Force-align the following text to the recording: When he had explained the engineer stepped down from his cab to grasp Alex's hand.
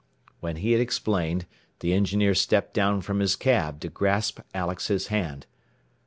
When 0.39 0.55
he 0.55 0.71
had 0.71 0.81
explained 0.81 1.45
the 1.81 1.93
engineer 1.93 2.33
stepped 2.33 2.73
down 2.73 3.01
from 3.01 3.19
his 3.19 3.35
cab 3.35 3.79
to 3.81 3.87
grasp 3.89 4.39
Alex's 4.51 5.09
hand. 5.13 5.45